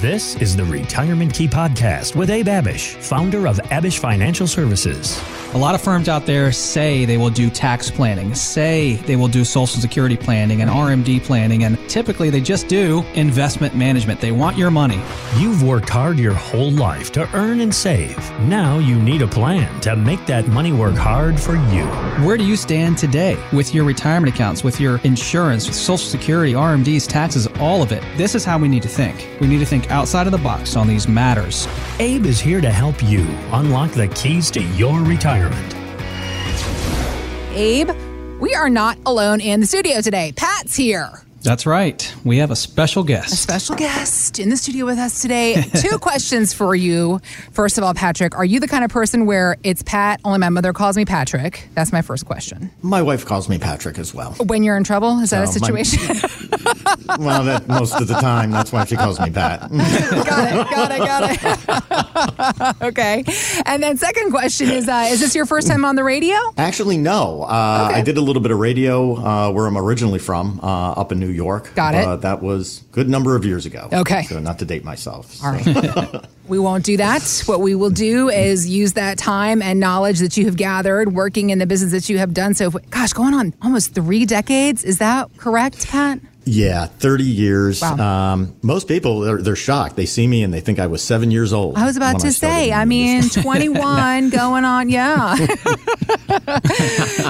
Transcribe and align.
This 0.00 0.34
is 0.36 0.56
the 0.56 0.64
Retirement 0.64 1.34
Key 1.34 1.46
Podcast 1.46 2.16
with 2.16 2.30
Abe 2.30 2.46
Abish, 2.46 2.94
founder 2.94 3.46
of 3.46 3.58
Abish 3.64 3.98
Financial 3.98 4.46
Services. 4.46 5.20
A 5.52 5.58
lot 5.58 5.74
of 5.74 5.80
firms 5.80 6.08
out 6.08 6.26
there 6.26 6.52
say 6.52 7.04
they 7.04 7.16
will 7.16 7.28
do 7.28 7.50
tax 7.50 7.90
planning, 7.90 8.36
say 8.36 8.94
they 8.94 9.16
will 9.16 9.26
do 9.26 9.44
social 9.44 9.80
security 9.80 10.16
planning 10.16 10.62
and 10.62 10.70
RMD 10.70 11.24
planning, 11.24 11.64
and 11.64 11.76
typically 11.88 12.30
they 12.30 12.40
just 12.40 12.68
do 12.68 13.04
investment 13.14 13.74
management. 13.74 14.20
They 14.20 14.30
want 14.30 14.56
your 14.56 14.70
money. 14.70 15.02
You've 15.38 15.64
worked 15.64 15.88
hard 15.88 16.20
your 16.20 16.34
whole 16.34 16.70
life 16.70 17.10
to 17.12 17.28
earn 17.34 17.62
and 17.62 17.74
save. 17.74 18.16
Now 18.42 18.78
you 18.78 18.94
need 19.02 19.22
a 19.22 19.26
plan 19.26 19.80
to 19.80 19.96
make 19.96 20.24
that 20.26 20.46
money 20.46 20.70
work 20.70 20.94
hard 20.94 21.40
for 21.40 21.56
you. 21.56 21.84
Where 22.24 22.36
do 22.36 22.44
you 22.44 22.54
stand 22.54 22.96
today 22.96 23.36
with 23.52 23.74
your 23.74 23.82
retirement 23.82 24.32
accounts, 24.32 24.62
with 24.62 24.78
your 24.78 24.98
insurance, 25.02 25.66
with 25.66 25.74
social 25.74 26.08
security, 26.08 26.52
RMDs, 26.52 27.08
taxes, 27.08 27.48
all 27.58 27.82
of 27.82 27.90
it? 27.90 28.04
This 28.16 28.36
is 28.36 28.44
how 28.44 28.56
we 28.56 28.68
need 28.68 28.84
to 28.84 28.88
think. 28.88 29.28
We 29.40 29.48
need 29.48 29.58
to 29.58 29.66
think 29.66 29.90
outside 29.90 30.28
of 30.28 30.32
the 30.32 30.38
box 30.38 30.76
on 30.76 30.86
these 30.86 31.08
matters. 31.08 31.66
Abe 31.98 32.26
is 32.26 32.38
here 32.38 32.60
to 32.60 32.70
help 32.70 33.02
you 33.02 33.26
unlock 33.50 33.90
the 33.90 34.06
keys 34.06 34.48
to 34.52 34.62
your 34.62 35.00
retirement. 35.00 35.39
Abe, 37.52 37.90
we 38.40 38.54
are 38.54 38.70
not 38.70 38.96
alone 39.06 39.40
in 39.40 39.60
the 39.60 39.66
studio 39.66 40.00
today. 40.00 40.32
Pat's 40.36 40.76
here. 40.76 41.22
That's 41.42 41.64
right. 41.64 42.14
We 42.24 42.36
have 42.38 42.50
a 42.50 42.56
special 42.56 43.02
guest. 43.02 43.32
A 43.32 43.36
special 43.36 43.74
guest 43.76 44.38
in 44.38 44.50
the 44.50 44.56
studio 44.58 44.84
with 44.84 44.98
us 44.98 45.22
today. 45.22 45.62
Two 45.80 45.98
questions 46.00 46.52
for 46.52 46.74
you. 46.74 47.18
First 47.52 47.78
of 47.78 47.84
all, 47.84 47.94
Patrick, 47.94 48.36
are 48.36 48.44
you 48.44 48.60
the 48.60 48.68
kind 48.68 48.84
of 48.84 48.90
person 48.90 49.24
where 49.24 49.56
it's 49.62 49.82
Pat, 49.82 50.20
only 50.24 50.38
my 50.38 50.50
mother 50.50 50.74
calls 50.74 50.96
me 50.98 51.06
Patrick? 51.06 51.68
That's 51.74 51.92
my 51.92 52.02
first 52.02 52.26
question. 52.26 52.70
My 52.82 53.00
wife 53.00 53.24
calls 53.24 53.48
me 53.48 53.58
Patrick 53.58 53.98
as 53.98 54.12
well. 54.12 54.32
When 54.46 54.62
you're 54.62 54.76
in 54.76 54.84
trouble, 54.84 55.18
is 55.20 55.30
that 55.30 55.44
a 55.44 55.46
So, 55.46 55.60
my- 55.72 55.82
situation? 55.82 56.30
well, 57.18 57.42
that, 57.44 57.64
most 57.68 57.98
of 57.98 58.06
the 58.06 58.14
time, 58.14 58.50
that's 58.50 58.70
why 58.70 58.84
she 58.84 58.96
calls 58.96 59.18
me 59.18 59.30
Pat. 59.30 59.60
got 59.62 59.70
it, 59.70 61.00
got 61.00 61.30
it, 61.30 61.40
got 61.40 62.76
it. 62.76 62.82
okay. 62.82 63.24
And 63.64 63.82
then 63.82 63.96
second 63.96 64.30
question 64.30 64.68
is 64.68 64.88
uh, 64.88 65.06
is 65.10 65.20
this 65.20 65.34
your 65.34 65.46
first 65.46 65.66
time 65.68 65.84
on 65.86 65.96
the 65.96 66.04
radio? 66.04 66.36
Actually, 66.58 66.98
no. 66.98 67.44
Uh, 67.44 67.68
Okay. 67.80 67.98
I 68.00 68.02
did 68.02 68.18
a 68.18 68.20
little 68.20 68.42
bit 68.42 68.50
of 68.50 68.58
radio 68.58 69.14
uh, 69.16 69.50
where 69.52 69.66
I'm 69.66 69.78
originally 69.78 70.18
from, 70.18 70.60
uh, 70.62 70.92
up 70.92 71.12
in 71.12 71.18
New 71.18 71.29
York. 71.30 71.74
Got 71.74 71.94
it. 71.94 72.04
Uh, 72.04 72.16
that 72.16 72.42
was 72.42 72.82
a 72.90 72.94
good 72.94 73.08
number 73.08 73.36
of 73.36 73.44
years 73.44 73.66
ago. 73.66 73.88
Okay. 73.92 74.22
So 74.24 74.38
not 74.38 74.58
to 74.60 74.64
date 74.64 74.84
myself. 74.84 75.32
so. 75.32 75.46
All 75.46 75.52
right. 75.52 76.26
we 76.48 76.58
won't 76.58 76.84
do 76.84 76.96
that. 76.96 77.42
What 77.46 77.60
we 77.60 77.74
will 77.74 77.90
do 77.90 78.28
is 78.28 78.68
use 78.68 78.94
that 78.94 79.18
time 79.18 79.62
and 79.62 79.80
knowledge 79.80 80.18
that 80.20 80.36
you 80.36 80.46
have 80.46 80.56
gathered 80.56 81.12
working 81.12 81.50
in 81.50 81.58
the 81.58 81.66
business 81.66 81.92
that 81.92 82.08
you 82.08 82.18
have 82.18 82.34
done. 82.34 82.54
So, 82.54 82.70
gosh, 82.70 83.12
going 83.12 83.34
on 83.34 83.54
almost 83.62 83.94
three 83.94 84.26
decades. 84.26 84.84
Is 84.84 84.98
that 84.98 85.28
correct, 85.36 85.88
Pat? 85.88 86.20
Yeah, 86.44 86.86
30 86.86 87.24
years. 87.24 87.82
Wow. 87.82 88.32
Um, 88.32 88.56
most 88.62 88.88
people, 88.88 89.20
they're, 89.20 89.42
they're 89.42 89.56
shocked. 89.56 89.96
They 89.96 90.06
see 90.06 90.26
me 90.26 90.42
and 90.42 90.52
they 90.52 90.60
think 90.60 90.78
I 90.78 90.86
was 90.86 91.02
seven 91.02 91.30
years 91.30 91.52
old. 91.52 91.76
I 91.76 91.84
was 91.84 91.96
about 91.96 92.20
to 92.20 92.32
started 92.32 92.34
say, 92.34 92.72
I 92.72 92.84
mean, 92.86 93.22
21 93.28 94.30
going 94.30 94.64
on, 94.64 94.88
yeah. 94.88 95.36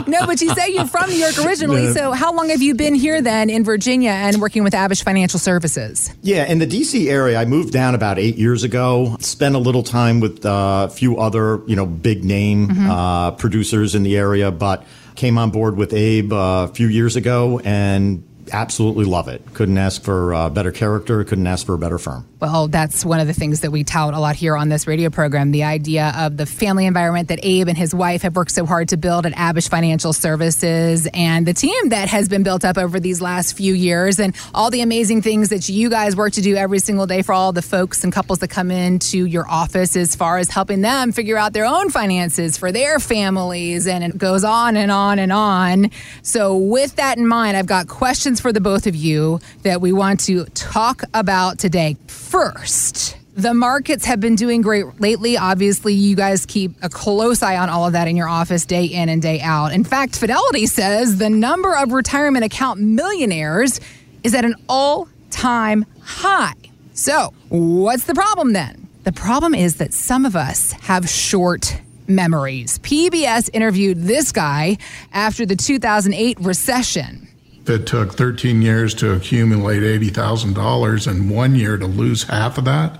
no, 0.07 0.27
but 0.27 0.41
you 0.41 0.55
say 0.55 0.73
you're 0.73 0.87
from 0.87 1.11
New 1.11 1.17
York 1.17 1.39
originally. 1.39 1.93
So, 1.93 2.13
how 2.13 2.33
long 2.35 2.49
have 2.51 2.63
you 2.63 2.75
been 2.75 2.95
here 2.95 3.21
then 3.23 3.51
in 3.51 3.65
Virginia 3.65 4.11
and 4.11 4.41
working 4.41 4.65
with 4.65 4.73
Abish 4.73 5.03
Financial 5.03 5.39
Services? 5.39 6.13
Yeah, 6.23 6.45
in 6.47 6.59
the 6.59 6.67
DC 6.67 7.09
area, 7.09 7.39
I 7.39 7.45
moved 7.45 7.73
down 7.73 7.95
about 7.95 8.19
eight 8.19 8.37
years 8.37 8.65
ago. 8.65 9.17
Spent 9.21 9.55
a 9.55 9.59
little 9.59 9.83
time 9.83 10.21
with 10.21 10.45
uh, 10.47 10.87
a 10.89 10.93
few 10.93 11.19
other, 11.19 11.61
you 11.67 11.77
know, 11.77 11.87
big 11.87 12.25
name 12.25 12.61
Mm-hmm. 12.61 12.91
uh, 12.91 13.31
producers 13.33 13.95
in 13.95 14.03
the 14.03 14.17
area, 14.17 14.51
but 14.51 14.85
came 15.17 15.39
on 15.39 15.51
board 15.51 15.77
with 15.77 15.93
Abe 15.95 16.33
uh, 16.33 16.67
a 16.71 16.73
few 16.75 16.87
years 16.89 17.17
ago 17.17 17.59
and 17.65 18.23
absolutely 18.53 19.05
love 19.05 19.29
it. 19.29 19.43
Couldn't 19.55 19.79
ask 19.79 20.03
for 20.03 20.35
uh, 20.35 20.51
better 20.51 20.73
character. 20.73 21.23
Couldn't 21.25 21.47
ask 21.47 21.67
for 21.67 21.75
a 21.75 21.79
better 21.79 21.99
firm. 21.99 22.27
Well, 22.41 22.69
that's 22.69 23.05
one 23.05 23.21
of 23.21 23.27
the 23.27 23.35
things 23.35 23.61
that 23.61 23.71
we 23.71 23.85
tout 23.85 24.15
a 24.15 24.19
lot 24.19 24.35
here 24.35 24.57
on 24.57 24.71
this 24.71 24.87
radio 24.87 25.11
program 25.11 25.51
the 25.51 25.65
idea 25.65 26.13
of 26.17 26.37
the 26.37 26.47
family 26.47 26.87
environment 26.87 27.29
that 27.29 27.41
Abe 27.43 27.69
and 27.69 27.77
his 27.77 27.95
wife 27.95 28.23
have 28.23 28.35
worked 28.35 28.53
so 28.53 28.65
hard 28.65 28.89
to 28.91 28.97
build 28.97 29.27
at 29.27 29.33
Abish 29.35 29.69
Financial 29.69 30.13
Services 30.13 31.07
and 31.13 31.47
the 31.47 31.53
team 31.53 31.91
that 31.91 32.09
has 32.09 32.29
been 32.29 32.43
built 32.43 32.65
up 32.65 32.79
over 32.79 32.99
these 32.99 33.21
last 33.21 33.57
few 33.57 33.75
years 33.75 34.19
and 34.19 34.35
all 34.55 34.71
the 34.71 34.81
amazing 34.81 35.21
things 35.21 35.51
that 35.51 35.69
you 35.69 35.91
guys 35.91 36.17
work 36.17 36.33
to 36.33 36.41
do 36.41 36.57
every 36.57 36.79
single 36.79 37.07
day 37.07 37.23
for 37.23 37.33
all 37.33 37.53
the 37.53 37.63
folks 37.63 38.05
and 38.05 38.13
couples 38.13 38.39
that 38.39 38.49
come 38.49 38.71
into 38.71 39.27
your 39.27 39.49
office 39.49 39.95
as 39.95 40.17
far 40.17 40.39
as 40.39 40.49
helping 40.49 40.81
them 40.81 41.13
figure 41.13 41.37
out 41.37 41.53
their 41.53 41.67
own 41.67 41.91
finances 41.91 42.57
for 42.57 42.73
their 42.73 42.99
families. 42.99 43.87
And 43.87 44.03
it 44.03 44.17
goes 44.17 44.45
on 44.45 44.77
and 44.77 44.91
on 44.91 45.19
and 45.19 45.33
on. 45.33 45.91
So, 46.23 46.57
with 46.57 46.97
that 46.97 47.19
in 47.19 47.27
mind, 47.27 47.57
I've 47.57 47.67
got 47.67 47.89
questions 47.89 48.40
for 48.41 48.53
the 48.53 48.61
both 48.61 48.87
of 48.87 48.97
you 48.97 49.41
that 49.63 49.81
we 49.81 49.93
want 49.93 50.21
to 50.21 50.45
talk 50.47 51.03
about 51.15 51.59
today. 51.59 51.97
First, 52.07 53.17
the 53.35 53.55
markets 53.55 54.05
have 54.05 54.21
been 54.21 54.35
doing 54.35 54.61
great 54.61 55.01
lately. 55.01 55.37
Obviously, 55.37 55.95
you 55.95 56.17
guys 56.17 56.47
keep 56.47 56.73
a 56.83 56.89
close 56.89 57.43
eye 57.43 57.57
on 57.57 57.69
all 57.69 57.87
of 57.87 57.93
that 57.93 58.09
in 58.09 58.17
your 58.17 58.29
office 58.29 58.67
day 58.67 58.85
in 58.85 59.09
and 59.09 59.23
day 59.23 59.41
out. 59.41 59.73
In 59.73 59.85
fact, 59.85 60.17
Fidelity 60.17 60.67
says 60.67 61.19
the 61.19 61.31
number 61.31 61.77
of 61.77 61.93
retirement 61.93 62.45
account 62.45 62.81
millionaires 62.81 63.81
is 64.25 64.35
at 64.35 64.45
an 64.45 64.55
all 64.69 65.09
time 65.31 65.87
high. 66.03 66.55
So, 66.93 67.33
what's 67.49 68.05
the 68.05 68.15
problem 68.15 68.53
then? 68.53 68.89
The 69.05 69.13
problem 69.13 69.55
is 69.55 69.77
that 69.77 69.95
some 69.95 70.27
of 70.27 70.37
us 70.37 70.73
have 70.73 71.09
short 71.09 71.81
memories. 72.07 72.79
PBS 72.81 73.49
interviewed 73.55 74.03
this 74.03 74.33
guy 74.33 74.77
after 75.13 75.47
the 75.47 75.57
2008 75.57 76.39
recession. 76.41 77.30
It 77.71 77.87
took 77.87 78.15
13 78.15 78.63
years 78.63 78.95
to 78.95 79.13
accumulate 79.13 79.83
$80,000 79.83 81.07
and 81.07 81.31
one 81.31 81.55
year 81.55 81.77
to 81.77 81.87
lose 81.87 82.25
half 82.25 82.59
of 82.59 82.65
that, 82.65 82.99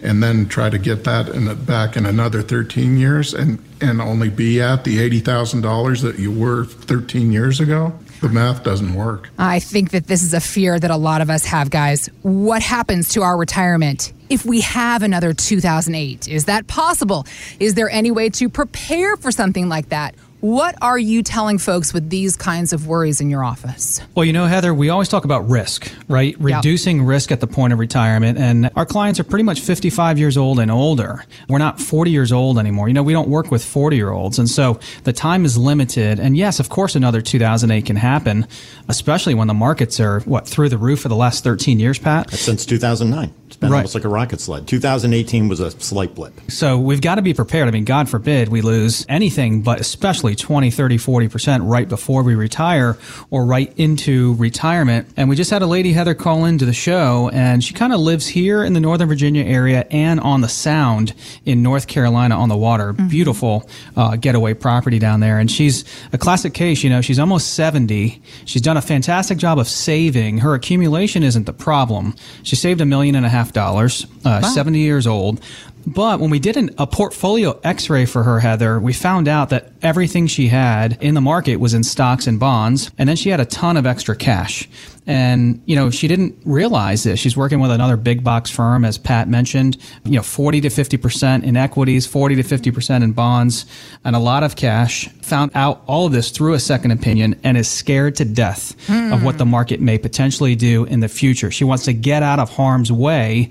and 0.00 0.22
then 0.22 0.46
try 0.46 0.70
to 0.70 0.78
get 0.78 1.02
that 1.04 1.28
in 1.28 1.52
back 1.64 1.96
in 1.96 2.06
another 2.06 2.40
13 2.40 2.96
years 2.96 3.34
and, 3.34 3.58
and 3.80 4.00
only 4.00 4.28
be 4.28 4.60
at 4.60 4.84
the 4.84 4.98
$80,000 4.98 6.02
that 6.02 6.20
you 6.20 6.30
were 6.30 6.64
13 6.64 7.32
years 7.32 7.58
ago. 7.58 7.98
The 8.20 8.28
math 8.28 8.62
doesn't 8.62 8.94
work. 8.94 9.28
I 9.36 9.58
think 9.58 9.90
that 9.90 10.06
this 10.06 10.22
is 10.22 10.32
a 10.32 10.40
fear 10.40 10.78
that 10.78 10.92
a 10.92 10.96
lot 10.96 11.20
of 11.20 11.28
us 11.28 11.44
have, 11.46 11.70
guys. 11.70 12.08
What 12.22 12.62
happens 12.62 13.08
to 13.14 13.22
our 13.22 13.36
retirement 13.36 14.12
if 14.30 14.44
we 14.44 14.60
have 14.60 15.02
another 15.02 15.32
2008? 15.34 16.28
Is 16.28 16.44
that 16.44 16.68
possible? 16.68 17.26
Is 17.58 17.74
there 17.74 17.90
any 17.90 18.12
way 18.12 18.30
to 18.30 18.48
prepare 18.48 19.16
for 19.16 19.32
something 19.32 19.68
like 19.68 19.88
that? 19.88 20.14
What 20.42 20.74
are 20.82 20.98
you 20.98 21.22
telling 21.22 21.58
folks 21.58 21.94
with 21.94 22.10
these 22.10 22.34
kinds 22.34 22.72
of 22.72 22.88
worries 22.88 23.20
in 23.20 23.30
your 23.30 23.44
office? 23.44 24.00
Well, 24.16 24.24
you 24.24 24.32
know, 24.32 24.46
Heather, 24.46 24.74
we 24.74 24.88
always 24.88 25.08
talk 25.08 25.24
about 25.24 25.48
risk, 25.48 25.88
right? 26.08 26.34
Reducing 26.40 27.04
risk 27.04 27.30
at 27.30 27.38
the 27.38 27.46
point 27.46 27.72
of 27.72 27.78
retirement. 27.78 28.38
And 28.38 28.68
our 28.74 28.84
clients 28.84 29.20
are 29.20 29.24
pretty 29.24 29.44
much 29.44 29.60
55 29.60 30.18
years 30.18 30.36
old 30.36 30.58
and 30.58 30.68
older. 30.68 31.24
We're 31.48 31.58
not 31.58 31.80
40 31.80 32.10
years 32.10 32.32
old 32.32 32.58
anymore. 32.58 32.88
You 32.88 32.94
know, 32.94 33.04
we 33.04 33.12
don't 33.12 33.28
work 33.28 33.52
with 33.52 33.64
40 33.64 33.94
year 33.94 34.10
olds. 34.10 34.40
And 34.40 34.50
so 34.50 34.80
the 35.04 35.12
time 35.12 35.44
is 35.44 35.56
limited. 35.56 36.18
And 36.18 36.36
yes, 36.36 36.58
of 36.58 36.68
course, 36.70 36.96
another 36.96 37.22
2008 37.22 37.86
can 37.86 37.94
happen, 37.94 38.48
especially 38.88 39.34
when 39.34 39.46
the 39.46 39.54
markets 39.54 40.00
are, 40.00 40.22
what, 40.22 40.48
through 40.48 40.70
the 40.70 40.78
roof 40.78 41.02
for 41.02 41.08
the 41.08 41.14
last 41.14 41.44
13 41.44 41.78
years, 41.78 42.00
Pat? 42.00 42.30
Since 42.32 42.66
2009. 42.66 43.32
It's 43.52 43.58
been 43.58 43.70
Right. 43.70 43.78
almost 43.80 43.94
like 43.94 44.04
a 44.04 44.08
rocket 44.08 44.40
sled. 44.40 44.66
2018 44.66 45.46
was 45.46 45.60
a 45.60 45.70
slight 45.72 46.14
blip. 46.14 46.40
So 46.50 46.78
we've 46.78 47.02
got 47.02 47.16
to 47.16 47.22
be 47.22 47.34
prepared. 47.34 47.68
I 47.68 47.70
mean, 47.70 47.84
God 47.84 48.08
forbid 48.08 48.48
we 48.48 48.62
lose 48.62 49.04
anything, 49.10 49.60
but 49.60 49.78
especially 49.78 50.34
20, 50.34 50.70
30, 50.70 50.96
40% 50.96 51.60
right 51.68 51.86
before 51.86 52.22
we 52.22 52.34
retire 52.34 52.96
or 53.30 53.44
right 53.44 53.70
into 53.76 54.32
retirement. 54.36 55.06
And 55.18 55.28
we 55.28 55.36
just 55.36 55.50
had 55.50 55.60
a 55.60 55.66
lady, 55.66 55.92
Heather, 55.92 56.14
call 56.14 56.46
into 56.46 56.64
the 56.64 56.72
show, 56.72 57.28
and 57.34 57.62
she 57.62 57.74
kind 57.74 57.92
of 57.92 58.00
lives 58.00 58.26
here 58.26 58.64
in 58.64 58.72
the 58.72 58.80
Northern 58.80 59.06
Virginia 59.08 59.44
area 59.44 59.86
and 59.90 60.18
on 60.18 60.40
the 60.40 60.48
Sound 60.48 61.12
in 61.44 61.62
North 61.62 61.86
Carolina 61.88 62.34
on 62.38 62.48
the 62.48 62.56
water. 62.56 62.94
Beautiful 62.94 63.68
uh, 63.98 64.16
getaway 64.16 64.54
property 64.54 64.98
down 64.98 65.20
there. 65.20 65.38
And 65.38 65.50
she's 65.50 65.84
a 66.14 66.16
classic 66.16 66.54
case. 66.54 66.82
You 66.82 66.88
know, 66.88 67.02
she's 67.02 67.18
almost 67.18 67.52
70. 67.52 68.22
She's 68.46 68.62
done 68.62 68.78
a 68.78 68.82
fantastic 68.82 69.36
job 69.36 69.58
of 69.58 69.68
saving. 69.68 70.38
Her 70.38 70.54
accumulation 70.54 71.22
isn't 71.22 71.44
the 71.44 71.52
problem. 71.52 72.14
She 72.42 72.56
saved 72.56 72.80
a 72.80 72.86
million 72.86 73.14
and 73.14 73.26
a 73.26 73.28
half 73.28 73.41
dollars, 73.50 74.06
uh, 74.24 74.42
70 74.42 74.78
years 74.78 75.06
old. 75.06 75.40
But 75.84 76.20
when 76.20 76.30
we 76.30 76.38
did 76.38 76.56
an, 76.56 76.70
a 76.78 76.86
portfolio 76.86 77.58
x 77.64 77.90
ray 77.90 78.04
for 78.04 78.22
her, 78.22 78.38
Heather, 78.38 78.78
we 78.78 78.92
found 78.92 79.26
out 79.26 79.48
that 79.50 79.72
everything 79.82 80.28
she 80.28 80.48
had 80.48 80.96
in 81.00 81.14
the 81.14 81.20
market 81.20 81.56
was 81.56 81.74
in 81.74 81.82
stocks 81.82 82.28
and 82.28 82.38
bonds. 82.38 82.92
And 82.98 83.08
then 83.08 83.16
she 83.16 83.30
had 83.30 83.40
a 83.40 83.44
ton 83.44 83.76
of 83.76 83.84
extra 83.84 84.14
cash. 84.14 84.68
And, 85.06 85.60
you 85.66 85.74
know, 85.74 85.90
she 85.90 86.06
didn't 86.06 86.36
realize 86.44 87.02
this. 87.02 87.18
She's 87.18 87.36
working 87.36 87.58
with 87.58 87.72
another 87.72 87.96
big 87.96 88.22
box 88.22 88.50
firm, 88.50 88.84
as 88.84 88.98
Pat 88.98 89.28
mentioned, 89.28 89.76
you 90.04 90.12
know, 90.12 90.22
40 90.22 90.60
to 90.60 90.68
50% 90.68 91.42
in 91.42 91.56
equities, 91.56 92.06
40 92.06 92.36
to 92.36 92.42
50% 92.42 93.02
in 93.02 93.12
bonds, 93.12 93.66
and 94.04 94.14
a 94.14 94.20
lot 94.20 94.44
of 94.44 94.54
cash. 94.54 95.08
Found 95.22 95.50
out 95.54 95.82
all 95.86 96.06
of 96.06 96.12
this 96.12 96.30
through 96.30 96.54
a 96.54 96.60
second 96.60 96.92
opinion 96.92 97.38
and 97.42 97.56
is 97.56 97.68
scared 97.68 98.14
to 98.16 98.24
death 98.24 98.76
of 98.88 99.24
what 99.24 99.38
the 99.38 99.46
market 99.46 99.80
may 99.80 99.98
potentially 99.98 100.54
do 100.54 100.84
in 100.84 101.00
the 101.00 101.08
future. 101.08 101.50
She 101.50 101.64
wants 101.64 101.84
to 101.86 101.92
get 101.92 102.22
out 102.22 102.38
of 102.38 102.50
harm's 102.50 102.92
way. 102.92 103.50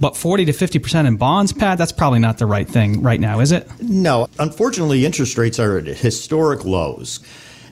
But 0.00 0.16
40 0.16 0.46
to 0.46 0.52
50% 0.52 1.06
in 1.06 1.16
bonds, 1.16 1.52
Pat, 1.52 1.76
that's 1.76 1.92
probably 1.92 2.20
not 2.20 2.38
the 2.38 2.46
right 2.46 2.66
thing 2.66 3.02
right 3.02 3.20
now, 3.20 3.40
is 3.40 3.52
it? 3.52 3.68
No, 3.82 4.28
unfortunately, 4.38 5.04
interest 5.04 5.36
rates 5.36 5.58
are 5.58 5.76
at 5.76 5.84
historic 5.84 6.64
lows. 6.64 7.20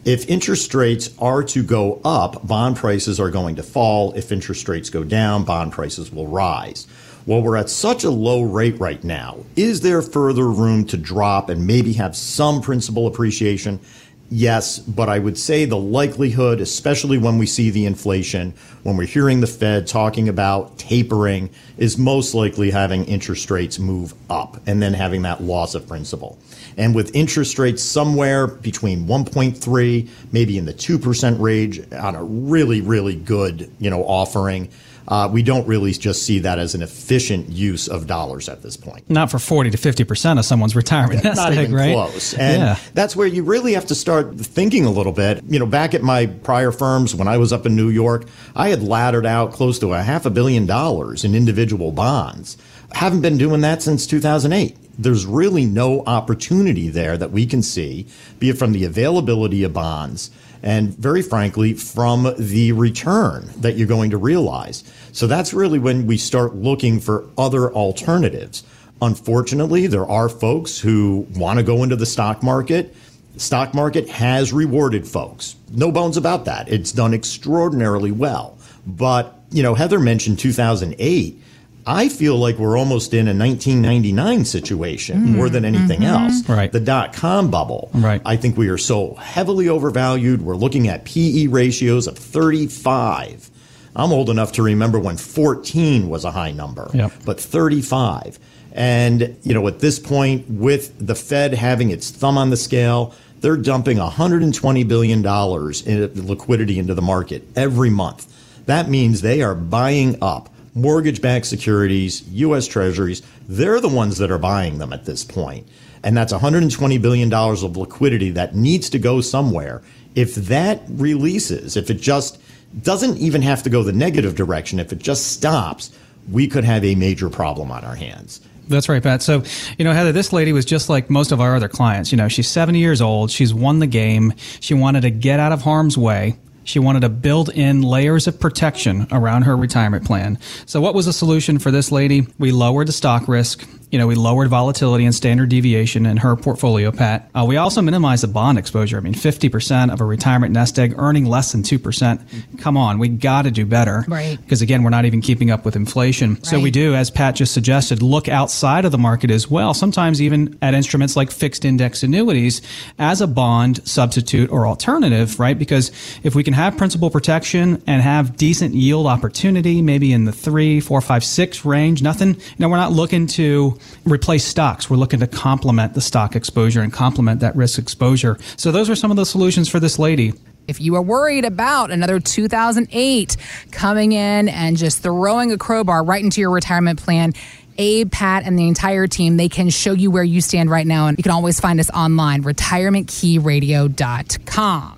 If 0.09 0.27
interest 0.31 0.73
rates 0.73 1.11
are 1.19 1.43
to 1.43 1.63
go 1.63 2.01
up, 2.03 2.47
bond 2.47 2.77
prices 2.77 3.21
are 3.21 3.31
going 3.31 3.57
to 3.57 3.63
fall. 3.63 4.15
If 4.15 4.33
interest 4.33 4.67
rates 4.67 4.89
go 4.89 5.05
down, 5.05 5.45
bond 5.45 5.73
prices 5.73 6.11
will 6.11 6.27
rise. 6.27 6.87
Well, 7.27 7.43
we're 7.43 7.59
at 7.59 7.69
such 7.69 8.05
a 8.05 8.11
low 8.11 8.41
rate 8.41 8.81
right 8.81 9.05
now. 9.05 9.45
Is 9.55 9.83
there 9.83 10.01
further 10.01 10.49
room 10.49 10.87
to 10.87 10.97
drop 10.97 11.51
and 11.51 11.67
maybe 11.67 11.93
have 11.93 12.17
some 12.17 12.63
principal 12.63 13.07
appreciation? 13.07 13.81
Yes, 14.31 14.79
but 14.79 15.09
I 15.09 15.19
would 15.19 15.39
say 15.39 15.65
the 15.65 15.79
likelihood, 15.79 16.61
especially 16.61 17.17
when 17.17 17.39
we 17.39 17.47
see 17.47 17.71
the 17.71 17.87
inflation, 17.87 18.53
when 18.83 18.99
we're 18.99 19.07
hearing 19.07 19.41
the 19.41 19.47
Fed 19.47 19.87
talking 19.87 20.29
about 20.29 20.77
tapering, 20.77 21.49
is 21.79 21.97
most 21.97 22.35
likely 22.35 22.71
having 22.71 23.07
interest 23.07 23.51
rates 23.51 23.79
move 23.79 24.13
up 24.29 24.61
and 24.67 24.83
then 24.83 24.93
having 24.93 25.23
that 25.23 25.43
loss 25.43 25.75
of 25.75 25.89
principal. 25.89 26.39
And 26.77 26.95
with 26.95 27.15
interest 27.17 27.59
rates 27.59 27.83
somewhere 27.83 28.47
between 28.47 29.07
1.3, 29.07 30.09
maybe 30.31 30.59
in 30.59 30.67
the 30.67 30.75
2% 30.75 31.41
range 31.41 31.81
on 31.93 32.15
a 32.15 32.23
really, 32.23 32.83
really 32.83 33.17
good, 33.17 33.71
you 33.79 33.89
know, 33.89 34.05
offering, 34.05 34.69
Uh, 35.09 35.27
we 35.33 35.43
don't 35.43 35.67
really 35.67 35.91
just 35.93 36.23
see 36.23 36.39
that 36.41 36.59
as 36.59 36.75
an 36.75 36.83
efficient 36.83 37.49
use 37.49 37.89
of 37.89 38.07
dollars 38.07 38.49
at 38.49 38.63
this 38.63 38.77
point. 38.77 39.09
Not 39.09 39.31
for 39.31 39.39
40 39.39 39.71
to 39.71 39.79
50% 39.79 40.39
of 40.39 40.45
someone's 40.45 40.77
retirement 40.77 41.25
nest 41.25 41.37
Not 41.37 41.55
even 41.55 41.75
right? 41.75 41.95
close. 41.95 42.35
And 42.35 42.61
yeah. 42.63 42.79
that's 42.93 43.17
where 43.17 43.27
you 43.27 43.43
really 43.43 43.73
have 43.73 43.87
to 43.87 43.95
start 43.95 44.37
thinking 44.37 44.85
a 44.85 44.91
little 44.91 45.13
bit. 45.13 45.43
You 45.49 45.59
know, 45.59 45.67
back 45.67 45.95
at 45.95 46.03
my 46.03 46.27
prior 46.27 46.71
firms 46.71 47.15
when 47.15 47.27
I 47.27 47.39
was 47.39 47.55
up 47.55 47.65
in 47.65 47.75
New 47.75 47.89
York, 47.89 48.27
I 48.55 48.69
had 48.69 48.83
laddered 48.83 49.25
out 49.25 49.53
close 49.53 49.79
to 49.79 49.95
a 49.95 50.03
half 50.03 50.27
a 50.27 50.31
billion 50.31 50.67
dollars 50.67 51.25
in 51.25 51.35
individual 51.35 51.91
bonds. 51.91 52.59
Haven't 52.93 53.23
been 53.23 53.39
doing 53.39 53.63
that 53.63 53.83
since 53.83 54.07
2008 54.07 54.77
there's 55.01 55.25
really 55.25 55.65
no 55.65 56.03
opportunity 56.07 56.89
there 56.89 57.17
that 57.17 57.31
we 57.31 57.47
can 57.47 57.63
see, 57.63 58.05
be 58.41 58.51
it 58.51 58.59
from 58.59 58.73
the 58.73 58.85
availability 58.85 59.63
of 59.63 59.73
bonds 59.73 60.33
and 60.63 60.97
very 60.97 61.23
frankly, 61.23 61.75
from 61.75 62.35
the 62.39 62.73
return 62.73 63.49
that 63.59 63.77
you're 63.77 63.87
going 63.87 64.11
to 64.11 64.17
realize. 64.17 64.85
So 65.13 65.27
that's 65.27 65.55
really 65.55 65.79
when 65.79 66.07
we 66.07 66.17
start 66.17 66.55
looking 66.55 67.01
for 67.01 67.29
other 67.37 67.73
alternatives. 67.73 68.65
Unfortunately, 69.01 69.87
there 69.87 70.07
are 70.07 70.29
folks 70.29 70.79
who 70.79 71.27
want 71.37 71.59
to 71.59 71.63
go 71.63 71.83
into 71.83 71.97
the 71.97 72.07
stock 72.07 72.43
market. 72.43 72.95
The 73.35 73.41
stock 73.41 73.73
market 73.75 74.09
has 74.09 74.53
rewarded 74.53 75.07
folks. 75.07 75.55
No 75.71 75.93
bones 75.93 76.17
about 76.17 76.45
that. 76.47 76.69
It's 76.69 76.93
done 76.93 77.15
extraordinarily 77.15 78.11
well. 78.11 78.59
But, 78.87 79.39
you 79.51 79.63
know, 79.63 79.75
Heather 79.75 80.01
mentioned 80.01 80.39
2008 80.39 81.43
I 81.87 82.09
feel 82.09 82.37
like 82.37 82.59
we're 82.59 82.77
almost 82.77 83.15
in 83.15 83.29
a 83.29 83.35
1999 83.35 84.45
situation 84.45 85.21
mm-hmm. 85.21 85.37
more 85.37 85.49
than 85.49 85.65
anything 85.65 86.01
mm-hmm. 86.01 86.25
else. 86.25 86.49
Right. 86.49 86.71
The 86.71 86.81
dot 86.81 87.13
com 87.15 87.51
bubble. 87.51 87.91
Right. 87.95 88.21
I 88.25 88.37
think 88.37 88.57
we 88.57 88.69
are 88.69 88.79
so 88.79 89.15
heavily 89.15 89.69
overvalued. 89.69 90.43
We're 90.43 90.57
looking 90.57 90.89
at 90.89 91.05
PE 91.05 91.47
ratios 91.47 92.07
of 92.07 92.19
35. 92.19 93.51
I'm 93.97 94.13
old 94.13 94.31
enough 94.31 94.53
to 94.53 94.63
remember 94.63 94.99
when 94.99 95.17
14 95.17 96.09
was 96.09 96.25
a 96.25 96.31
high 96.31 96.53
number, 96.53 96.91
yep. 96.95 97.13
but 97.25 97.41
35. 97.41 98.39
And, 98.73 99.37
you 99.43 99.55
know, 99.55 99.67
at 99.67 99.81
this 99.81 99.99
point, 99.99 100.49
with 100.49 100.95
the 101.05 101.15
Fed 101.15 101.55
having 101.55 101.91
its 101.91 102.11
thumb 102.11 102.39
on 102.39 102.51
the 102.51 102.57
scale, 102.57 103.15
they're 103.41 103.57
dumping 103.57 103.99
$120 103.99 104.87
billion 104.87 105.25
in 105.25 106.27
liquidity 106.29 106.79
into 106.79 106.95
the 106.95 107.03
market 107.03 107.45
every 107.57 107.91
month. 107.91 108.33
That 108.67 108.89
means 108.89 109.23
they 109.23 109.43
are 109.43 109.55
buying 109.55 110.23
up 110.23 110.51
mortgage 110.75 111.21
backed 111.21 111.47
securities, 111.47 112.23
U.S. 112.31 112.67
treasuries, 112.67 113.23
they're 113.49 113.81
the 113.81 113.89
ones 113.89 114.19
that 114.19 114.31
are 114.31 114.39
buying 114.39 114.79
them 114.79 114.93
at 114.93 115.05
this 115.05 115.25
point. 115.25 115.67
And 116.03 116.17
that's 116.17 116.33
$120 116.33 117.03
billion 117.03 117.33
of 117.33 117.77
liquidity 117.77 118.31
that 118.31 118.55
needs 118.55 118.89
to 118.91 118.99
go 118.99 119.21
somewhere. 119.21 119.83
If 120.15 120.35
that 120.37 120.83
releases, 120.89 121.77
if 121.77 121.91
it 121.91 122.01
just 122.01 122.41
doesn't 122.83 123.17
even 123.19 123.43
have 123.43 123.63
to 123.65 123.71
go 123.71 123.83
the 123.83 123.93
negative 123.93 124.35
direction, 124.35 124.79
if 124.79 124.93
it 124.93 124.99
just 124.99 125.33
stops, 125.33 125.91
we 126.31 126.47
could 126.47 126.65
have 126.65 126.85
a 126.85 126.95
major 126.95 127.31
problem 127.31 127.71
on 127.71 127.85
our 127.85 127.95
hands. 127.95 128.41
That's 128.69 128.89
right, 128.89 129.03
Pat. 129.03 129.23
So, 129.23 129.43
you 129.79 129.85
know, 129.85 129.93
Heather, 129.93 130.13
this 130.13 130.33
lady 130.33 130.53
was 130.53 130.65
just 130.67 130.89
like 130.91 131.09
most 131.09 131.33
of 131.33 131.41
our 131.41 131.57
other 131.57 131.69
clients. 131.69 132.13
You 132.13 132.19
know, 132.19 132.29
she's 132.29 132.49
70 132.49 132.79
years 132.79 133.01
old. 133.01 133.31
She's 133.31 133.55
won 133.55 133.79
the 133.79 133.87
game. 133.87 134.35
She 134.61 134.75
wanted 134.75 135.01
to 135.03 135.11
get 135.11 135.41
out 135.41 135.53
of 135.53 135.63
harm's 135.63 135.97
way. 135.97 136.37
She 136.69 136.79
wanted 136.79 137.01
to 137.01 137.09
build 137.09 137.49
in 137.49 137.81
layers 137.81 138.27
of 138.27 138.39
protection 138.39 139.07
around 139.11 139.45
her 139.45 139.57
retirement 139.57 140.05
plan. 140.05 140.39
So, 140.67 140.83
what 140.83 140.95
was 140.95 141.07
the 141.07 141.15
solution 141.15 141.59
for 141.59 141.71
this 141.71 141.91
lady? 141.91 142.27
We 142.39 142.53
lowered 142.53 142.89
the 142.89 142.93
stock 142.93 143.27
risk 143.27 143.67
you 143.91 143.99
know, 143.99 144.07
we 144.07 144.15
lowered 144.15 144.49
volatility 144.49 145.05
and 145.05 145.15
standard 145.15 145.49
deviation 145.49 146.05
in 146.05 146.19
her 146.19 146.37
portfolio, 146.37 146.91
Pat. 146.91 147.31
Uh, 147.35 147.45
we 147.47 147.57
also 147.57 147.81
minimized 147.81 148.23
the 148.23 148.29
bond 148.29 148.59
exposure. 148.59 148.99
I 148.99 149.01
mean, 149.01 149.15
50% 149.15 149.93
of 149.93 150.01
a 150.01 150.05
retirement 150.05 150.53
nest 150.53 150.79
egg 150.79 150.95
earning 150.99 151.25
less 151.25 151.53
than 151.53 151.63
2%. 151.63 152.59
Come 152.59 152.77
on, 152.77 152.99
we 152.99 153.09
got 153.09 153.43
to 153.43 153.51
do 153.51 153.65
better. 153.65 154.05
Right. 154.07 154.39
Because 154.41 154.61
again, 154.61 154.83
we're 154.83 154.91
not 154.91 155.07
even 155.07 155.21
keeping 155.23 155.51
up 155.51 155.65
with 155.65 155.75
inflation. 155.75 156.35
Right. 156.35 156.47
So 156.47 156.61
we 156.61 156.71
do, 156.71 156.95
as 156.95 157.11
Pat 157.11 157.37
just 157.37 157.55
suggested, 157.55 158.03
look 158.03 158.29
outside 158.29 158.85
of 158.85 158.93
the 158.93 158.99
market 158.99 159.31
as 159.31 159.51
well, 159.51 159.73
sometimes 159.73 160.21
even 160.21 160.59
at 160.61 160.75
instruments 160.75 161.17
like 161.17 161.31
fixed 161.31 161.65
index 161.65 162.03
annuities 162.03 162.61
as 162.99 163.23
a 163.23 163.27
bond 163.27 163.87
substitute 163.89 164.51
or 164.51 164.67
alternative, 164.67 165.41
right? 165.41 165.59
Because 165.59 165.91
if 166.23 166.35
we 166.35 166.45
can 166.45 166.53
have 166.53 166.77
principal 166.77 167.09
protection 167.09 167.83
and 167.87 168.03
have 168.03 168.37
decent 168.37 168.75
yield 168.75 169.07
opportunity, 169.07 169.81
maybe 169.81 170.13
in 170.13 170.25
the 170.25 170.33
three, 170.33 170.81
four, 170.81 171.01
five, 171.01 171.25
six 171.25 171.65
range, 171.65 172.03
nothing, 172.03 172.35
you 172.35 172.57
know, 172.59 172.69
we're 172.69 172.77
not 172.77 172.93
looking 172.93 173.27
to 173.27 173.78
replace 174.05 174.45
stocks. 174.45 174.91
We're 174.91 174.97
looking 174.97 175.21
to 175.21 175.27
complement 175.27 175.95
the 175.95 176.01
stock 176.01 176.37
exposure 176.37 176.83
and 176.83 176.93
complement 176.93 177.41
that 177.41 177.57
risk 177.57 177.79
exposure. 177.79 178.39
So 178.57 178.73
those 178.73 178.91
are 178.91 178.97
some 178.97 179.11
of 179.11 179.17
the 179.17 179.27
solutions 179.27 179.69
for 179.69 179.81
this 179.81 179.99
lady. 179.99 180.33
If 180.67 180.81
you 180.81 180.97
are 180.97 181.03
worried 181.03 181.47
about 181.47 181.91
another 181.91 182.21
2008 182.21 183.37
coming 183.71 184.13
in 184.13 184.49
and 184.49 184.77
just 184.77 185.03
throwing 185.03 185.51
a 185.51 185.59
crowbar 185.59 186.05
right 186.05 186.23
into 186.23 186.43
your 186.43 186.51
retirement 186.51 187.03
plan, 187.03 187.33
Abe, 187.79 188.11
Pat, 188.11 188.45
and 188.45 188.59
the 188.59 188.69
entire 188.69 189.07
team, 189.07 189.39
they 189.39 189.49
can 189.49 189.71
show 189.71 189.93
you 189.93 190.11
where 190.11 190.25
you 190.25 190.41
stand 190.41 190.69
right 190.69 190.87
now. 190.87 191.07
And 191.07 191.17
you 191.17 191.23
can 191.23 191.33
always 191.33 191.61
find 191.61 191.81
us 191.81 191.89
online, 191.91 192.43
retirementkeyradio.com. 192.43 194.98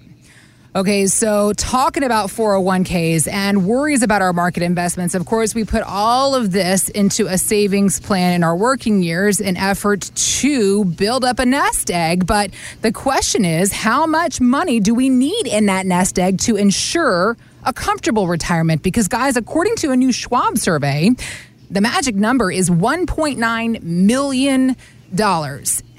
Okay, 0.72 1.08
so 1.08 1.52
talking 1.54 2.04
about 2.04 2.28
401ks 2.28 3.26
and 3.26 3.66
worries 3.66 4.04
about 4.04 4.22
our 4.22 4.32
market 4.32 4.62
investments, 4.62 5.16
of 5.16 5.26
course, 5.26 5.52
we 5.52 5.64
put 5.64 5.82
all 5.82 6.36
of 6.36 6.52
this 6.52 6.88
into 6.90 7.26
a 7.26 7.38
savings 7.38 7.98
plan 7.98 8.34
in 8.34 8.44
our 8.44 8.54
working 8.54 9.02
years 9.02 9.40
in 9.40 9.56
effort 9.56 10.12
to 10.14 10.84
build 10.84 11.24
up 11.24 11.40
a 11.40 11.44
nest 11.44 11.90
egg. 11.90 12.24
But 12.24 12.52
the 12.82 12.92
question 12.92 13.44
is, 13.44 13.72
how 13.72 14.06
much 14.06 14.40
money 14.40 14.78
do 14.78 14.94
we 14.94 15.08
need 15.08 15.48
in 15.48 15.66
that 15.66 15.86
nest 15.86 16.20
egg 16.20 16.38
to 16.42 16.54
ensure 16.54 17.36
a 17.64 17.72
comfortable 17.72 18.28
retirement? 18.28 18.84
Because, 18.84 19.08
guys, 19.08 19.36
according 19.36 19.74
to 19.76 19.90
a 19.90 19.96
new 19.96 20.12
Schwab 20.12 20.56
survey, 20.56 21.10
the 21.68 21.80
magic 21.80 22.14
number 22.14 22.52
is 22.52 22.70
$1.9 22.70 23.82
million 23.82 24.76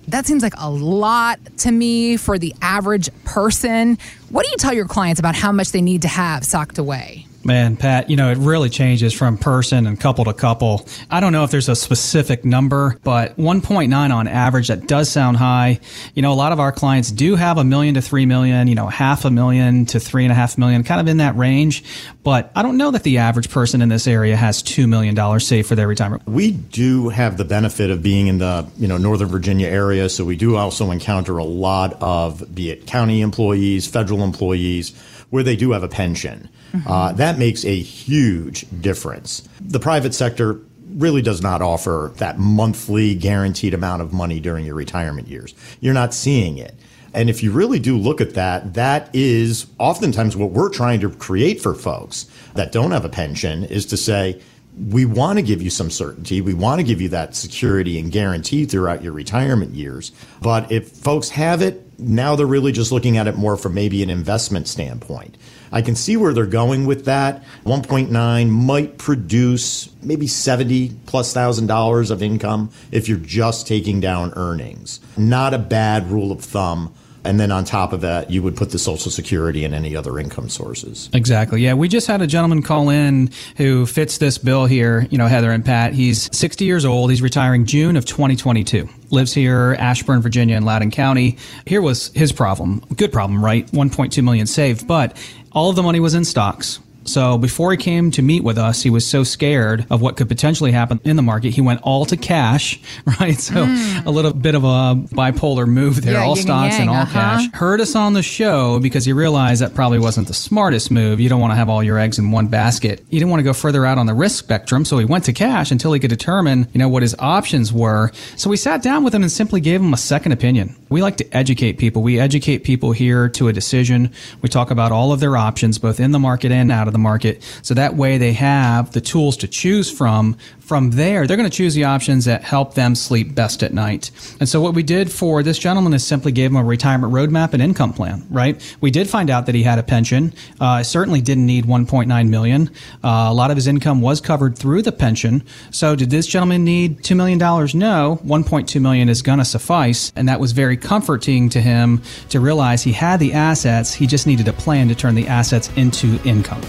that 0.08 0.26
seems 0.26 0.44
like 0.44 0.54
a 0.58 0.70
lot 0.70 1.40
to 1.60 1.72
me 1.72 2.18
for 2.18 2.38
the 2.38 2.54
average 2.62 3.10
person. 3.24 3.98
What 4.30 4.46
do 4.46 4.52
you 4.52 4.58
tell 4.58 4.74
your 4.74 4.88
clients 4.88 5.20
about 5.20 5.36
how 5.36 5.52
much 5.52 5.72
they 5.72 5.82
need 5.82 6.02
to 6.04 6.08
have 6.08 6.44
socked 6.44 6.78
away? 6.78 7.28
Man, 7.44 7.76
Pat, 7.76 8.10
you 8.10 8.16
know, 8.16 8.30
it 8.30 8.38
really 8.38 8.70
changes 8.70 9.14
from 9.14 9.38
person 9.38 9.88
and 9.88 10.00
couple 10.00 10.26
to 10.26 10.34
couple. 10.34 10.88
I 11.10 11.20
don't 11.20 11.32
know 11.32 11.44
if 11.44 11.50
there's 11.50 11.70
a 11.70 11.76
specific 11.76 12.46
number, 12.46 12.98
but 13.04 13.36
1.9 13.38 14.14
on 14.14 14.28
average, 14.28 14.68
that 14.68 14.88
does 14.88 15.10
sound 15.10 15.38
high. 15.38 15.80
You 16.14 16.22
know, 16.22 16.32
a 16.32 16.36
lot 16.36 16.52
of 16.52 16.60
our 16.60 16.72
clients 16.72 17.12
do 17.12 17.36
have 17.36 17.58
a 17.58 17.64
million 17.64 17.96
to 17.96 18.02
three 18.02 18.28
million, 18.28 18.68
you 18.68 18.76
know, 18.76 18.88
half 18.88 19.26
a 19.26 19.32
million 19.32 19.88
to 19.88 20.00
three 20.00 20.24
and 20.24 20.32
a 20.32 20.36
half 20.36 20.58
million, 20.58 20.84
kind 20.84 21.02
of 21.02 21.08
in 21.08 21.18
that 21.18 21.36
range. 21.36 21.84
But 22.24 22.52
I 22.56 22.62
don't 22.62 22.78
know 22.78 22.92
that 22.92 23.04
the 23.04 23.18
average 23.18 23.50
person 23.50 23.82
in 23.82 23.90
this 23.90 24.06
area 24.06 24.36
has 24.36 24.62
$2 24.62 24.88
million 24.88 25.40
saved 25.40 25.68
for 25.68 25.76
their 25.76 25.88
retirement. 25.88 26.28
We 26.28 26.52
do 26.52 27.10
have 27.10 27.38
the 27.38 27.46
benefit 27.46 27.90
of 27.90 28.04
being 28.04 28.28
in 28.28 28.38
the, 28.38 28.70
you 28.78 28.88
know, 28.88 28.98
Northern 28.98 29.30
Virginia 29.30 29.68
area. 29.68 30.10
So 30.10 30.24
we 30.26 30.36
do 30.36 30.58
also 30.58 30.92
encounter 30.92 31.40
a 31.40 31.44
lot 31.44 31.98
of, 32.02 32.54
be 32.54 32.70
it 32.70 32.86
county 32.86 33.22
employees, 33.22 33.88
federal 33.88 34.24
employees, 34.24 34.94
where 35.32 35.44
they 35.44 35.56
do 35.56 35.72
have 35.72 35.84
a 35.84 35.88
pension. 35.88 36.48
Mm-hmm. 36.72 36.88
Uh, 36.88 37.12
that 37.14 37.40
makes 37.40 37.66
a 37.66 37.78
huge 37.78 38.66
difference. 38.80 39.48
The 39.60 39.80
private 39.80 40.14
sector 40.14 40.60
really 40.94 41.22
does 41.22 41.42
not 41.42 41.62
offer 41.62 42.12
that 42.18 42.38
monthly 42.38 43.16
guaranteed 43.16 43.74
amount 43.74 44.02
of 44.02 44.14
money 44.14 44.40
during 44.40 44.66
your 44.66 44.76
retirement 44.76 45.28
years. 45.28 45.56
You're 45.80 45.94
not 45.94 46.14
seeing 46.14 46.58
it. 46.58 46.76
And 47.14 47.30
if 47.30 47.44
you 47.44 47.52
really 47.52 47.80
do 47.80 47.98
look 47.98 48.22
at 48.22 48.36
that, 48.36 48.74
that 48.76 49.10
is 49.14 49.68
oftentimes 49.80 50.38
what 50.38 50.52
we're 50.52 50.70
trying 50.70 51.02
to 51.02 51.10
create 51.10 51.62
for 51.62 51.74
folks 51.74 52.26
that 52.54 52.72
don't 52.72 52.92
have 52.92 53.04
a 53.04 53.10
pension 53.10 53.64
is 53.66 53.86
to 53.88 53.98
say, 53.98 54.42
we 54.90 55.04
want 55.04 55.38
to 55.38 55.44
give 55.44 55.62
you 55.62 55.70
some 55.70 55.90
certainty. 55.90 56.40
We 56.40 56.54
want 56.54 56.80
to 56.80 56.84
give 56.84 57.02
you 57.02 57.10
that 57.10 57.36
security 57.36 58.00
and 58.00 58.12
guarantee 58.12 58.66
throughout 58.66 59.04
your 59.04 59.12
retirement 59.12 59.72
years. 59.72 60.14
But 60.42 60.72
if 60.72 60.90
folks 60.90 61.28
have 61.30 61.62
it, 61.62 61.86
now 62.02 62.36
they're 62.36 62.46
really 62.46 62.72
just 62.72 62.92
looking 62.92 63.18
at 63.18 63.28
it 63.28 63.36
more 63.36 63.56
from 63.56 63.74
maybe 63.74 64.04
an 64.04 64.10
investment 64.10 64.68
standpoint. 64.68 65.38
I 65.72 65.82
can 65.82 65.96
see 65.96 66.18
where 66.18 66.34
they're 66.34 66.46
going 66.46 66.86
with 66.86 67.06
that. 67.06 67.44
1.9 67.66 68.50
might 68.50 68.98
produce 68.98 69.90
maybe 70.02 70.28
70 70.28 70.94
plus 71.06 71.34
thousand 71.34 71.68
dollars 71.68 72.12
of 72.12 72.22
income 72.22 72.72
if 72.92 73.08
you're 73.08 73.18
just 73.18 73.68
taking 73.68 74.00
down 74.02 74.34
earnings. 74.36 75.00
Not 75.18 75.54
a 75.54 75.60
bad 75.60 76.12
rule 76.12 76.32
of 76.32 76.42
thumb 76.42 76.94
And 77.24 77.40
then 77.40 77.52
on 77.52 77.66
top 77.66 77.94
of 77.94 78.02
that, 78.02 78.32
you 78.32 78.42
would 78.42 78.58
put 78.58 78.72
the 78.72 78.80
Social 78.80 79.12
Security 79.12 79.64
and 79.64 79.76
any 79.76 79.96
other 79.96 80.18
income 80.18 80.50
sources. 80.50 81.10
Exactly. 81.14 81.62
Yeah. 81.62 81.76
We 81.76 81.88
just 81.88 82.08
had 82.08 82.22
a 82.22 82.28
gentleman 82.28 82.64
call 82.64 82.90
in 82.90 83.30
who 83.58 83.86
fits 83.86 84.18
this 84.18 84.38
bill 84.38 84.66
here, 84.66 85.08
you 85.12 85.18
know, 85.18 85.28
Heather 85.28 85.52
and 85.52 85.64
Pat. 85.64 85.94
He's 85.94 86.36
60 86.36 86.66
years 86.66 86.84
old. 86.84 87.12
He's 87.12 87.22
retiring 87.22 87.66
June 87.66 87.96
of 87.96 88.06
2022. 88.06 88.90
Lives 89.12 89.34
here, 89.34 89.76
Ashburn, 89.78 90.22
Virginia, 90.22 90.56
in 90.56 90.66
Loudoun 90.66 90.90
County. 90.90 91.38
Here 91.66 91.82
was 91.82 92.12
his 92.14 92.32
problem. 92.32 92.82
Good 92.96 93.12
problem, 93.12 93.44
right? 93.44 93.68
1.2 93.68 94.24
million 94.24 94.48
saved, 94.48 94.88
but 94.88 95.16
all 95.52 95.70
of 95.70 95.76
the 95.76 95.84
money 95.84 96.00
was 96.00 96.16
in 96.16 96.26
stocks. 96.26 96.80
So 97.04 97.38
before 97.38 97.72
he 97.72 97.78
came 97.78 98.12
to 98.12 98.22
meet 98.22 98.44
with 98.44 98.58
us, 98.58 98.84
he 98.84 98.90
was 98.90 99.08
so 99.08 99.24
scared 99.24 99.86
of 99.90 100.02
what 100.02 100.18
could 100.18 100.28
potentially 100.28 100.72
happen 100.72 101.00
in 101.04 101.16
the 101.16 101.22
market. 101.22 101.50
He 101.52 101.62
went 101.62 101.82
all 101.84 102.06
to 102.06 102.18
cash, 102.18 102.80
right? 103.20 103.40
So 103.40 103.66
mm. 103.66 104.06
a 104.06 104.10
little 104.10 104.34
bit 104.34 104.56
of 104.56 104.64
a 104.64 104.96
bipolar 105.14 105.68
move 105.68 106.02
there, 106.02 106.14
yeah, 106.14 106.24
all 106.24 106.36
stocks 106.36 106.74
yang, 106.74 106.82
and 106.82 106.90
all 106.90 107.04
uh-huh. 107.04 107.14
cash. 107.14 107.52
Heard 107.54 107.82
us 107.82 107.96
on 107.96 108.14
the 108.14 108.24
show 108.24 108.80
because 108.80 109.06
he 109.06 109.14
realized 109.14 109.62
that 109.62 109.74
probably 109.74 110.00
wasn't 110.00 110.28
the 110.28 110.34
smartest 110.34 110.92
move. 110.92 111.20
You 111.20 111.30
don't 111.30 111.42
want 111.42 111.52
to 111.52 111.56
have 111.56 111.70
all 111.70 111.84
your 111.84 111.98
eggs 111.98 112.20
in 112.20 112.32
one 112.32 112.48
basket. 112.48 113.04
He 113.10 113.18
didn't 113.18 113.30
want 113.30 113.40
to 113.40 113.46
go 113.46 113.54
further 113.54 113.86
out 113.86 113.98
on 113.98 114.06
the 114.06 114.14
risk 114.14 114.44
spectrum, 114.44 114.86
so 114.86 114.98
he 114.98 115.06
went 115.06 115.26
to 115.26 115.34
cash 115.34 115.72
until 115.72 115.94
he 115.94 116.00
could 116.00 116.10
determine, 116.10 116.68
you 116.74 116.80
know, 116.80 116.90
what 116.90 117.02
his 117.02 117.16
options 117.20 117.74
were. 117.74 118.12
So 118.36 118.50
we 118.50 118.58
sat 118.58 118.82
down 118.82 119.04
with 119.04 119.14
him 119.14 119.24
and 119.24 119.32
simply 119.32 119.62
gave 119.62 119.82
him 119.82 119.94
a 119.94 119.98
second 119.98 120.32
opinion. 120.32 120.76
We 120.90 121.02
like 121.02 121.18
to 121.18 121.36
educate 121.38 121.74
people. 121.78 122.02
We 122.02 122.20
educate 122.20 122.60
people 122.60 122.92
here 122.92 123.30
to 123.30 123.48
a 123.48 123.54
decision. 123.54 124.12
We 124.42 124.50
talk 124.50 124.72
about 124.72 124.92
all 124.92 125.12
of 125.12 125.20
their 125.20 125.38
options, 125.38 125.78
both 125.80 126.00
in 126.00 126.12
the 126.12 126.20
market 126.20 126.52
and 126.52 126.72
out 126.72 126.88
of 126.88 126.91
the 126.92 127.00
market. 127.00 127.44
So 127.62 127.74
that 127.74 127.96
way 127.96 128.18
they 128.18 128.34
have 128.34 128.92
the 128.92 129.02
tools 129.02 129.38
to 129.38 129.48
choose 129.48 129.92
from. 129.92 130.38
From 130.72 130.92
there, 130.92 131.28
they're 131.28 131.36
going 131.36 131.50
to 131.50 131.54
choose 131.54 131.74
the 131.74 131.84
options 131.84 132.24
that 132.24 132.44
help 132.44 132.76
them 132.76 132.96
sleep 132.96 133.36
best 133.36 133.62
at 133.62 133.74
night. 133.74 134.10
And 134.40 134.48
so 134.48 134.62
what 134.62 134.74
we 134.74 134.84
did 134.84 135.12
for 135.12 135.44
this 135.44 135.60
gentleman 135.60 135.94
is 135.94 136.08
simply 136.08 136.32
gave 136.32 136.50
him 136.50 136.56
a 136.56 136.64
retirement 136.64 137.12
roadmap 137.12 137.52
and 137.52 137.62
income 137.62 137.92
plan, 137.92 138.26
right? 138.30 138.78
We 138.80 138.90
did 138.90 139.10
find 139.10 139.30
out 139.30 139.48
that 139.48 139.56
he 139.56 139.64
had 139.64 139.80
a 139.80 139.84
pension. 139.84 140.34
Uh, 140.62 140.82
certainly 140.82 141.20
didn't 141.20 141.46
need 141.46 141.66
1.9 141.66 142.30
million. 142.30 142.70
Uh, 143.04 143.28
a 143.28 143.34
lot 143.34 143.52
of 143.52 143.58
his 143.58 143.68
income 143.68 144.00
was 144.00 144.22
covered 144.22 144.58
through 144.58 144.84
the 144.84 144.94
pension. 144.94 145.44
So 145.72 145.94
did 145.94 146.10
this 146.10 146.26
gentleman 146.26 146.64
need 146.64 147.00
$2 147.00 147.18
million? 147.18 147.38
No. 147.38 148.22
1.2 148.24 148.82
million 148.82 149.10
is 149.10 149.22
going 149.22 149.40
to 149.40 149.44
suffice. 149.44 150.14
And 150.16 150.30
that 150.30 150.40
was 150.40 150.54
very 150.54 150.78
comforting 150.78 151.50
to 151.50 151.60
him 151.60 152.02
to 152.30 152.40
realize 152.40 152.82
he 152.82 152.94
had 152.94 153.20
the 153.20 153.34
assets. 153.34 153.94
He 153.94 154.08
just 154.08 154.26
needed 154.26 154.48
a 154.48 154.54
plan 154.54 154.88
to 154.88 154.96
turn 154.96 155.16
the 155.16 155.28
assets 155.28 155.70
into 155.76 156.18
income. 156.24 156.62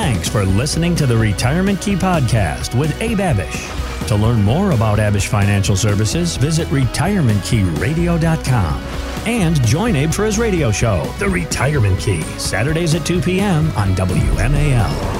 Thanks 0.00 0.30
for 0.30 0.46
listening 0.46 0.96
to 0.96 1.06
the 1.06 1.14
Retirement 1.14 1.82
Key 1.82 1.94
Podcast 1.94 2.74
with 2.74 2.98
Abe 3.02 3.18
Abish. 3.18 4.08
To 4.08 4.16
learn 4.16 4.42
more 4.42 4.70
about 4.70 4.98
Abish 4.98 5.26
Financial 5.26 5.76
Services, 5.76 6.38
visit 6.38 6.66
retirementkeyradio.com 6.68 8.82
and 9.26 9.62
join 9.66 9.96
Abe 9.96 10.10
for 10.10 10.24
his 10.24 10.38
radio 10.38 10.72
show, 10.72 11.04
The 11.18 11.28
Retirement 11.28 12.00
Key, 12.00 12.22
Saturdays 12.38 12.94
at 12.94 13.04
2 13.04 13.20
p.m. 13.20 13.68
on 13.72 13.94
WMAL. 13.94 15.19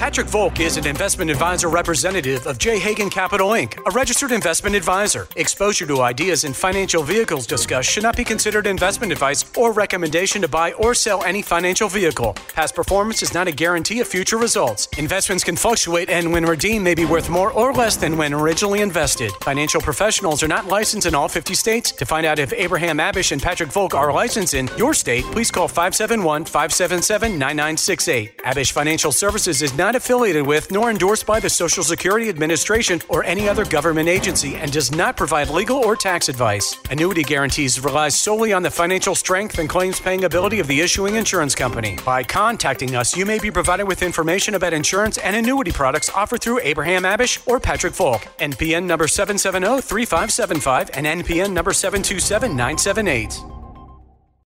Patrick 0.00 0.28
Volk 0.28 0.60
is 0.60 0.78
an 0.78 0.86
investment 0.86 1.30
advisor 1.30 1.68
representative 1.68 2.46
of 2.46 2.56
J. 2.56 2.78
Hagan 2.78 3.10
Capital 3.10 3.50
Inc., 3.50 3.78
a 3.86 3.90
registered 3.90 4.32
investment 4.32 4.74
advisor. 4.74 5.28
Exposure 5.36 5.86
to 5.86 6.00
ideas 6.00 6.44
in 6.44 6.54
financial 6.54 7.02
vehicles 7.02 7.46
discussed 7.46 7.90
should 7.90 8.02
not 8.02 8.16
be 8.16 8.24
considered 8.24 8.66
investment 8.66 9.12
advice 9.12 9.44
or 9.58 9.72
recommendation 9.72 10.40
to 10.40 10.48
buy 10.48 10.72
or 10.72 10.94
sell 10.94 11.22
any 11.24 11.42
financial 11.42 11.86
vehicle. 11.86 12.32
Past 12.54 12.74
performance 12.74 13.22
is 13.22 13.34
not 13.34 13.46
a 13.46 13.52
guarantee 13.52 14.00
of 14.00 14.08
future 14.08 14.38
results. 14.38 14.88
Investments 14.96 15.44
can 15.44 15.54
fluctuate 15.54 16.08
and 16.08 16.32
when 16.32 16.46
redeemed 16.46 16.82
may 16.82 16.94
be 16.94 17.04
worth 17.04 17.28
more 17.28 17.52
or 17.52 17.70
less 17.74 17.98
than 17.98 18.16
when 18.16 18.32
originally 18.32 18.80
invested. 18.80 19.30
Financial 19.42 19.82
professionals 19.82 20.42
are 20.42 20.48
not 20.48 20.66
licensed 20.66 21.06
in 21.06 21.14
all 21.14 21.28
50 21.28 21.52
states. 21.52 21.92
To 21.92 22.06
find 22.06 22.24
out 22.24 22.38
if 22.38 22.54
Abraham 22.54 22.96
Abish 22.96 23.32
and 23.32 23.42
Patrick 23.42 23.70
Volk 23.70 23.94
are 23.94 24.10
licensed 24.14 24.54
in 24.54 24.70
your 24.78 24.94
state, 24.94 25.26
please 25.26 25.50
call 25.50 25.68
571 25.68 26.46
577 26.46 27.32
9968. 27.32 28.38
Abish 28.44 28.72
Financial 28.72 29.12
Services 29.12 29.60
is 29.60 29.76
not 29.76 29.89
affiliated 29.96 30.46
with 30.46 30.70
nor 30.70 30.90
endorsed 30.90 31.26
by 31.26 31.40
the 31.40 31.50
Social 31.50 31.82
Security 31.82 32.28
Administration 32.28 33.00
or 33.08 33.24
any 33.24 33.48
other 33.48 33.64
government 33.64 34.08
agency 34.08 34.56
and 34.56 34.72
does 34.72 34.90
not 34.92 35.16
provide 35.16 35.48
legal 35.48 35.78
or 35.78 35.96
tax 35.96 36.28
advice. 36.28 36.76
Annuity 36.90 37.22
guarantees 37.22 37.82
rely 37.82 38.08
solely 38.08 38.52
on 38.52 38.62
the 38.62 38.70
financial 38.70 39.14
strength 39.14 39.58
and 39.58 39.68
claims 39.68 40.00
paying 40.00 40.24
ability 40.24 40.60
of 40.60 40.66
the 40.66 40.80
issuing 40.80 41.14
insurance 41.14 41.54
company. 41.54 41.98
By 42.04 42.22
contacting 42.22 42.94
us, 42.94 43.16
you 43.16 43.26
may 43.26 43.38
be 43.38 43.50
provided 43.50 43.86
with 43.86 44.02
information 44.02 44.54
about 44.54 44.72
insurance 44.72 45.18
and 45.18 45.36
annuity 45.36 45.72
products 45.72 46.10
offered 46.10 46.40
through 46.40 46.60
Abraham 46.62 47.02
Abish 47.02 47.46
or 47.46 47.60
Patrick 47.60 47.92
Volk. 47.94 48.22
NPN 48.38 48.84
number 48.84 49.08
770 49.08 49.82
3575 49.82 50.90
and 50.94 51.06
NPN 51.06 51.52
number 51.52 51.72
727 51.72 52.50
978. 52.50 53.59